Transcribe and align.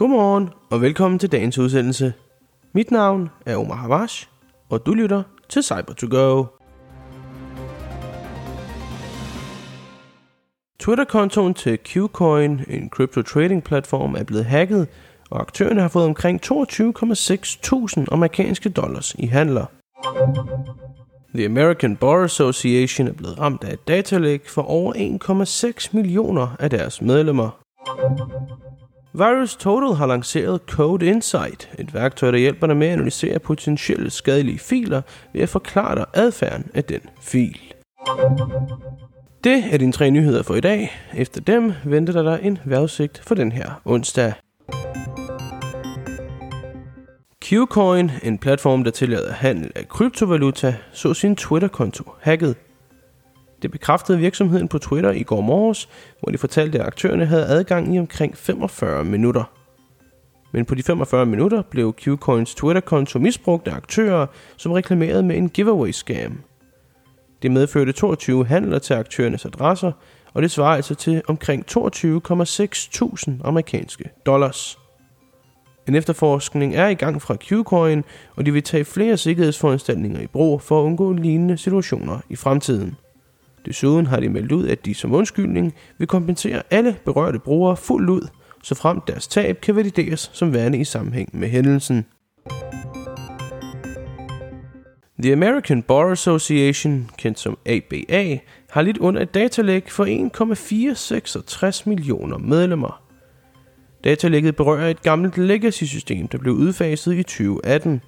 Godmorgen 0.00 0.48
og 0.70 0.80
velkommen 0.80 1.18
til 1.18 1.32
dagens 1.32 1.58
udsendelse. 1.58 2.12
Mit 2.74 2.90
navn 2.90 3.30
er 3.46 3.56
Omar 3.56 3.74
Havash, 3.74 4.28
og 4.68 4.86
du 4.86 4.94
lytter 4.94 5.22
til 5.48 5.62
cyber 5.62 5.92
to 5.96 6.06
go 6.10 6.44
Twitter-kontoen 10.78 11.54
til 11.54 11.78
Qcoin, 11.86 12.60
en 12.68 12.88
crypto 12.90 13.22
trading 13.22 13.64
platform, 13.64 14.14
er 14.14 14.24
blevet 14.24 14.44
hacket, 14.44 14.88
og 15.30 15.40
aktørerne 15.40 15.80
har 15.80 15.88
fået 15.88 16.04
omkring 16.04 16.40
22,6 16.52 17.60
tusind 17.62 18.06
amerikanske 18.12 18.68
dollars 18.68 19.14
i 19.18 19.26
handler. 19.26 19.66
The 21.34 21.44
American 21.44 21.96
Bar 21.96 22.24
Association 22.24 23.08
er 23.08 23.12
blevet 23.12 23.38
ramt 23.38 23.64
af 23.64 23.72
et 23.72 23.88
datalæk 23.88 24.48
for 24.48 24.62
over 24.62 24.92
1,6 25.82 25.96
millioner 25.96 26.56
af 26.58 26.70
deres 26.70 27.02
medlemmer. 27.02 27.60
Virus 29.12 29.56
Total 29.56 29.94
har 29.94 30.06
lanceret 30.06 30.60
Code 30.66 31.06
Insight, 31.06 31.70
et 31.78 31.94
værktøj, 31.94 32.30
der 32.30 32.38
hjælper 32.38 32.66
dig 32.66 32.76
med 32.76 32.86
at 32.86 32.92
analysere 32.92 33.38
potentielle 33.38 34.10
skadelige 34.10 34.58
filer 34.58 35.02
ved 35.32 35.40
at 35.42 35.48
forklare 35.48 35.94
dig 35.94 36.04
adfærden 36.14 36.70
af 36.74 36.84
den 36.84 37.00
fil. 37.20 37.60
Det 39.44 39.64
er 39.72 39.76
dine 39.78 39.92
tre 39.92 40.10
nyheder 40.10 40.42
for 40.42 40.54
i 40.54 40.60
dag. 40.60 40.92
Efter 41.14 41.40
dem 41.40 41.72
venter 41.84 42.12
der 42.12 42.22
dig 42.22 42.40
en 42.42 42.58
vejrudsigt 42.64 43.22
for 43.26 43.34
den 43.34 43.52
her 43.52 43.80
onsdag. 43.84 44.32
Qcoin, 47.44 48.10
en 48.22 48.38
platform, 48.38 48.84
der 48.84 48.90
tillader 48.90 49.32
handel 49.32 49.72
af 49.74 49.88
kryptovaluta, 49.88 50.74
så 50.92 51.14
sin 51.14 51.36
Twitter-konto 51.36 52.04
hacket. 52.20 52.56
Det 53.62 53.70
bekræftede 53.70 54.18
virksomheden 54.18 54.68
på 54.68 54.78
Twitter 54.78 55.10
i 55.10 55.22
går 55.22 55.40
morges, 55.40 55.88
hvor 56.20 56.32
de 56.32 56.38
fortalte, 56.38 56.78
at 56.78 56.86
aktørerne 56.86 57.26
havde 57.26 57.46
adgang 57.46 57.94
i 57.94 57.98
omkring 57.98 58.36
45 58.36 59.04
minutter. 59.04 59.44
Men 60.52 60.64
på 60.64 60.74
de 60.74 60.82
45 60.82 61.26
minutter 61.26 61.62
blev 61.70 61.94
Qcoins 62.00 62.54
Twitter-konto 62.54 63.18
misbrugt 63.18 63.68
af 63.68 63.74
aktører, 63.74 64.26
som 64.56 64.72
reklamerede 64.72 65.22
med 65.22 65.36
en 65.36 65.50
giveaway-scam. 65.58 66.32
Det 67.42 67.50
medførte 67.50 67.92
22 67.92 68.46
handler 68.46 68.78
til 68.78 68.94
aktørernes 68.94 69.44
adresser, 69.44 69.92
og 70.34 70.42
det 70.42 70.50
svarer 70.50 70.76
altså 70.76 70.94
til 70.94 71.22
omkring 71.28 71.64
22,6.000 71.70 73.30
amerikanske 73.44 74.10
dollars. 74.26 74.78
En 75.88 75.94
efterforskning 75.94 76.74
er 76.74 76.88
i 76.88 76.94
gang 76.94 77.22
fra 77.22 77.36
Qcoin, 77.40 78.04
og 78.36 78.46
de 78.46 78.52
vil 78.52 78.62
tage 78.62 78.84
flere 78.84 79.16
sikkerhedsforanstaltninger 79.16 80.20
i 80.20 80.26
brug 80.26 80.62
for 80.62 80.80
at 80.80 80.84
undgå 80.84 81.12
lignende 81.12 81.58
situationer 81.58 82.20
i 82.28 82.36
fremtiden. 82.36 82.96
Desuden 83.66 84.06
har 84.06 84.20
de 84.20 84.28
meldt 84.28 84.52
ud, 84.52 84.68
at 84.68 84.84
de 84.86 84.94
som 84.94 85.12
undskyldning 85.12 85.74
vil 85.98 86.08
kompensere 86.08 86.62
alle 86.70 86.96
berørte 87.04 87.38
brugere 87.38 87.76
fuldt 87.76 88.10
ud, 88.10 88.28
så 88.62 88.74
frem 88.74 89.00
deres 89.06 89.28
tab 89.28 89.60
kan 89.60 89.76
valideres 89.76 90.30
som 90.32 90.52
værende 90.52 90.78
i 90.78 90.84
sammenhæng 90.84 91.28
med 91.32 91.48
hændelsen. 91.48 92.06
The 95.22 95.32
American 95.32 95.82
Bar 95.82 96.10
Association, 96.10 97.10
kendt 97.18 97.38
som 97.38 97.58
ABA, 97.66 98.38
har 98.70 98.82
lidt 98.82 98.98
under 98.98 99.22
et 99.22 99.34
datalæg 99.34 99.84
for 99.88 100.04
1,466 100.04 101.86
millioner 101.86 102.38
medlemmer. 102.38 103.02
Datalægget 104.04 104.56
berører 104.56 104.88
et 104.88 105.02
gammelt 105.02 105.38
legacy-system, 105.38 106.28
der 106.28 106.38
blev 106.38 106.54
udfaset 106.54 107.14
i 107.14 107.22
2018. 107.22 108.02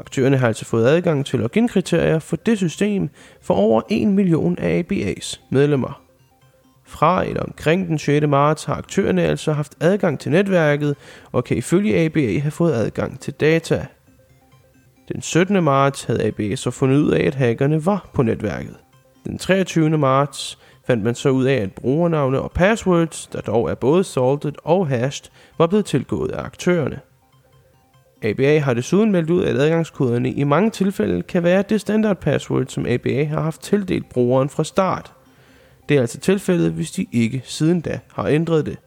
Aktørerne 0.00 0.36
har 0.36 0.46
altså 0.46 0.64
fået 0.64 0.86
adgang 0.86 1.26
til 1.26 1.38
login-kriterier 1.38 2.18
for 2.18 2.36
det 2.36 2.58
system 2.58 3.10
for 3.42 3.54
over 3.54 3.82
1 3.88 4.08
million 4.08 4.58
af 4.58 4.84
ABA's 4.92 5.40
medlemmer. 5.50 6.02
Fra 6.86 7.24
eller 7.24 7.42
omkring 7.42 7.88
den 7.88 7.98
6. 7.98 8.26
marts 8.26 8.64
har 8.64 8.74
aktørerne 8.74 9.22
altså 9.22 9.52
haft 9.52 9.74
adgang 9.80 10.20
til 10.20 10.30
netværket 10.32 10.96
og 11.32 11.44
kan 11.44 11.56
ifølge 11.56 11.96
ABA 12.04 12.38
have 12.38 12.50
fået 12.50 12.72
adgang 12.72 13.20
til 13.20 13.32
data. 13.32 13.86
Den 15.12 15.22
17. 15.22 15.64
marts 15.64 16.04
havde 16.04 16.24
ABA 16.24 16.56
så 16.56 16.70
fundet 16.70 16.98
ud 16.98 17.10
af, 17.10 17.26
at 17.26 17.34
hackerne 17.34 17.86
var 17.86 18.10
på 18.14 18.22
netværket. 18.22 18.76
Den 19.24 19.38
23. 19.38 19.98
marts 19.98 20.58
fandt 20.86 21.04
man 21.04 21.14
så 21.14 21.28
ud 21.28 21.44
af, 21.44 21.54
at 21.54 21.72
brugernavne 21.72 22.40
og 22.40 22.50
passwords, 22.50 23.26
der 23.26 23.40
dog 23.40 23.70
er 23.70 23.74
både 23.74 24.04
salted 24.04 24.52
og 24.64 24.88
hashed, 24.88 25.30
var 25.58 25.66
blevet 25.66 25.86
tilgået 25.86 26.30
af 26.30 26.42
aktørerne. 26.42 27.00
ABA 28.22 28.58
har 28.58 28.74
desuden 28.74 29.12
meldt 29.12 29.30
ud, 29.30 29.44
at 29.44 29.56
adgangskoderne 29.56 30.32
i 30.32 30.44
mange 30.44 30.70
tilfælde 30.70 31.22
kan 31.22 31.42
være 31.42 31.64
det 31.68 31.80
standard 31.80 32.16
password, 32.16 32.66
som 32.66 32.86
ABA 32.86 33.24
har 33.24 33.40
haft 33.40 33.62
tildelt 33.62 34.08
brugeren 34.08 34.48
fra 34.48 34.64
start. 34.64 35.12
Det 35.88 35.96
er 35.96 36.00
altså 36.00 36.20
tilfældet, 36.20 36.72
hvis 36.72 36.90
de 36.90 37.06
ikke 37.12 37.42
siden 37.44 37.80
da 37.80 38.00
har 38.12 38.26
ændret 38.26 38.66
det. 38.66 38.78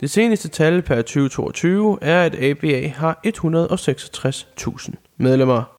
Det 0.00 0.10
seneste 0.10 0.48
tal 0.48 0.82
per 0.82 0.96
2022 0.96 1.98
er, 2.02 2.22
at 2.22 2.42
ABA 2.42 2.88
har 2.88 3.20
166.000 3.26 4.94
medlemmer. 5.16 5.76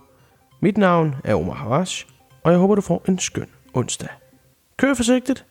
Mit 0.62 0.78
navn 0.78 1.14
er 1.24 1.34
Omar 1.34 1.54
Havash, 1.54 2.06
og 2.44 2.50
jeg 2.50 2.60
håber, 2.60 2.74
du 2.74 2.80
får 2.80 3.04
en 3.08 3.18
skøn 3.18 3.48
onsdag. 3.74 4.08
Kør 4.76 4.94
forsigtigt, 4.94 5.44